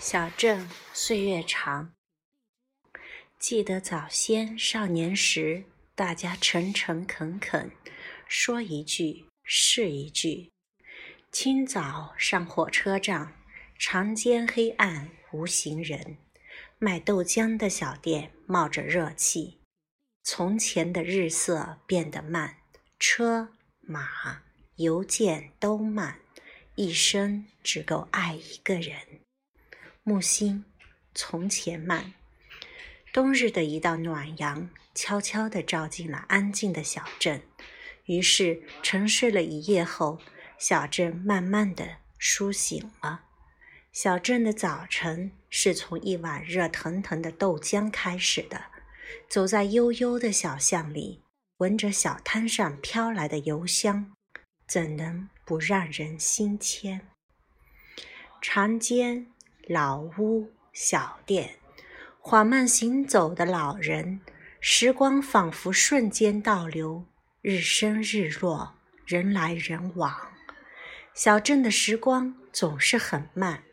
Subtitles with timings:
[0.00, 1.92] 小镇岁月长，
[3.36, 5.64] 记得早先少年时，
[5.96, 7.72] 大家诚诚恳恳，
[8.28, 10.52] 说一句是一句。
[11.32, 13.34] 清早上火车站，
[13.76, 16.18] 长街黑暗无行人，
[16.78, 19.58] 卖豆浆的小店冒着热气。
[20.22, 22.58] 从前的日色变得慢，
[23.00, 23.48] 车
[23.80, 24.44] 马
[24.76, 26.20] 邮件都慢，
[26.76, 29.17] 一生只够爱一个人。
[30.08, 30.64] 木星，
[31.14, 32.14] 从前慢。
[33.12, 37.42] 冬日的一道暖阳，悄悄地照进了安静的小镇。
[38.06, 40.18] 于是，沉睡了一夜后，
[40.56, 43.24] 小镇慢慢地苏醒了。
[43.92, 48.64] 小镇的早晨是从一碗热腾腾的豆浆开始的。
[49.28, 51.20] 走在悠悠的小巷里，
[51.58, 54.14] 闻着小摊上飘来的油香，
[54.66, 57.06] 怎能不让人心牵？
[58.40, 59.26] 长街。
[59.68, 61.56] 老屋、小店，
[62.20, 64.22] 缓慢行走的老人，
[64.60, 67.04] 时光仿佛瞬间倒流，
[67.42, 70.32] 日升日落，人来人往。
[71.12, 73.64] 小镇的时光总是很慢，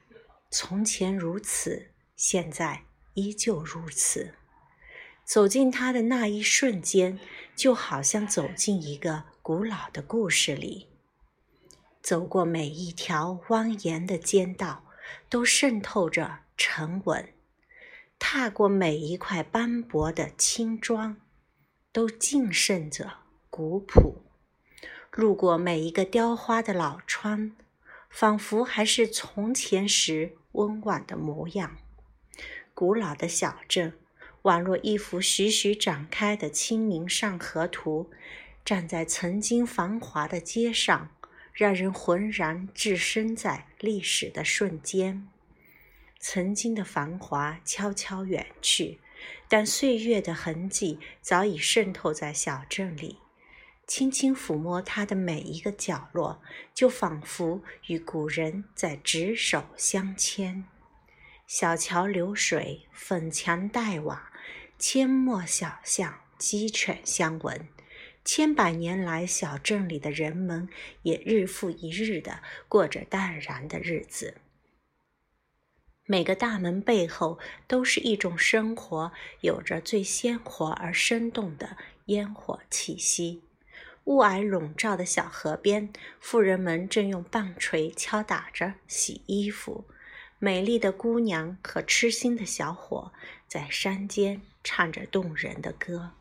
[0.51, 4.33] 从前如此，现在依旧如此。
[5.23, 7.17] 走进它的那一瞬间，
[7.55, 10.89] 就好像走进一个古老的故事里，
[12.01, 14.81] 走过每一条蜿蜒的街道。
[15.29, 17.29] 都渗透着沉稳，
[18.17, 21.17] 踏过每一块斑驳的青砖，
[21.91, 23.13] 都浸渗着
[23.49, 24.21] 古朴；
[25.11, 27.51] 路过每一个雕花的老窗，
[28.09, 31.77] 仿佛还是从前时温婉的模样。
[32.73, 33.93] 古老的小镇，
[34.43, 38.09] 宛若一幅徐徐展开的《清明上河图》，
[38.65, 41.14] 站在曾经繁华的街上。
[41.55, 45.29] 让人浑然置身在历史的瞬间，
[46.19, 48.99] 曾经的繁华悄悄远去，
[49.47, 53.19] 但岁月的痕迹早已渗透在小镇里。
[53.87, 56.41] 轻轻抚摸它的每一个角落，
[56.73, 60.65] 就仿佛与古人在执手相牵。
[61.47, 64.31] 小桥流水，粉墙黛瓦，
[64.77, 67.67] 阡陌小巷，鸡犬相闻。
[68.25, 70.67] 千百年来，小镇里的人们
[71.03, 74.35] 也日复一日的过着淡然的日子。
[76.07, 83.43] 每个大门背后都是一种生活，有着最鲜活而生动的烟火气息。
[84.05, 89.85] 雾霭笼罩的小河边，妇人们正用棒槌敲打着洗衣服。
[90.37, 93.13] 美丽的姑娘和痴心的小伙
[93.47, 96.11] 在山间唱着动人的歌。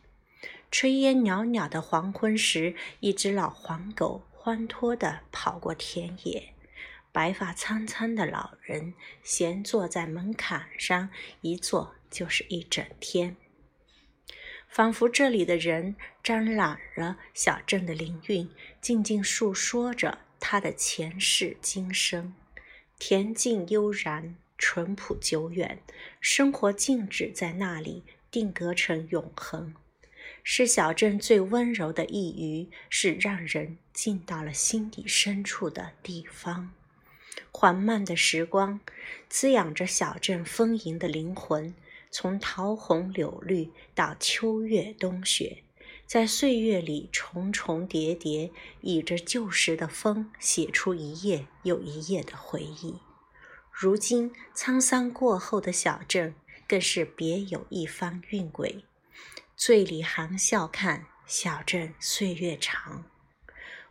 [0.70, 6.50] 炊烟袅袅的黄昏时，一只老黄狗欢脱地跑过田野。
[7.12, 11.10] 白发苍苍的老人闲坐在门槛上，
[11.42, 13.36] 一坐就是一整天，
[14.68, 15.94] 仿佛这里的人
[16.24, 18.50] 沾染了小镇的灵韵，
[18.80, 22.34] 静静诉说着他的前世今生。
[22.98, 25.78] 恬静悠然，淳朴久远，
[26.20, 29.74] 生活静止在那里，定格成永恒。
[30.46, 36.70] 是小镇最温柔的一隅，是让人进到了心底深处的地方。
[37.50, 38.78] 缓慢的时光
[39.28, 41.74] 滋养着小镇丰盈的灵魂，
[42.10, 45.62] 从桃红柳绿到秋月冬雪，
[46.06, 48.50] 在岁月里重重叠叠，
[48.82, 52.96] 倚着旧时的风，写出一页又一页的回忆。
[53.72, 56.34] 如今沧桑过后的小镇，
[56.68, 58.84] 更是别有一番韵味。
[59.56, 63.04] 醉里含笑看小镇岁月长，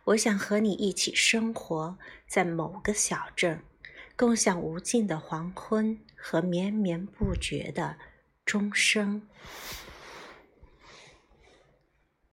[0.04, 1.96] 我想和你一起生活
[2.28, 3.62] 在某个小镇，
[4.14, 7.96] 共享无尽的黄昏和绵绵不绝的
[8.44, 9.26] 钟声。